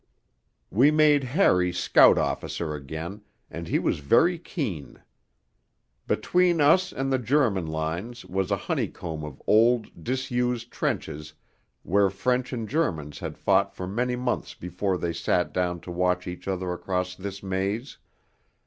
We 0.71 0.89
made 0.89 1.25
Harry 1.25 1.71
scout 1.71 2.17
officer 2.17 2.73
again, 2.73 3.21
and 3.51 3.67
he 3.67 3.77
was 3.77 3.99
very 3.99 4.39
keen. 4.39 5.03
Between 6.07 6.59
us 6.59 6.91
and 6.91 7.13
the 7.13 7.19
German 7.19 7.67
lines 7.67 8.25
was 8.25 8.49
a 8.49 8.57
honeycomb 8.65 9.23
of 9.23 9.39
old 9.45 10.03
disused 10.03 10.71
trenches 10.71 11.33
where 11.83 12.09
French 12.09 12.51
and 12.51 12.67
Germans 12.67 13.19
had 13.19 13.37
fought 13.37 13.75
for 13.75 13.85
many 13.85 14.15
months 14.15 14.55
before 14.55 14.97
they 14.97 15.13
sat 15.13 15.53
down 15.53 15.79
to 15.81 15.91
watch 15.91 16.25
each 16.25 16.47
other 16.47 16.73
across 16.73 17.13
this 17.13 17.43
maze. 17.43 17.99